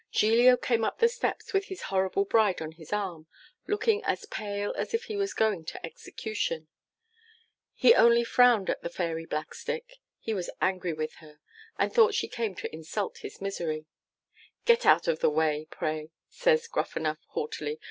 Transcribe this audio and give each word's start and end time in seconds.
Giglio 0.11 0.57
came 0.57 0.83
up 0.83 0.97
the 0.97 1.07
steps 1.07 1.53
with 1.53 1.65
his 1.65 1.83
horrible 1.93 2.25
bride 2.25 2.59
on 2.59 2.71
his 2.71 2.91
arm, 2.91 3.27
looking 3.67 4.03
as 4.03 4.25
pale 4.25 4.73
as 4.75 4.95
if 4.95 5.03
he 5.03 5.15
was 5.15 5.35
going 5.35 5.63
to 5.65 5.85
execution. 5.85 6.67
He 7.75 7.93
only 7.93 8.23
frowned 8.23 8.71
at 8.71 8.81
the 8.81 8.89
Fairy 8.89 9.27
Blackstick 9.27 9.97
he 10.17 10.33
was 10.33 10.49
angry 10.59 10.91
with 10.93 11.13
her, 11.17 11.39
and 11.77 11.93
thought 11.93 12.15
she 12.15 12.27
came 12.27 12.55
to 12.55 12.73
insult 12.75 13.19
his 13.19 13.39
misery. 13.41 13.85
'Get 14.65 14.87
out 14.87 15.07
of 15.07 15.19
the 15.19 15.29
way, 15.29 15.67
pray,' 15.69 16.09
says 16.31 16.67
Gruffanuff 16.67 17.19
haughtily. 17.27 17.79